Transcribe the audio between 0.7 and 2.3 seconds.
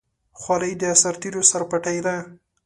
د سرتېرو سرپټۍ ده.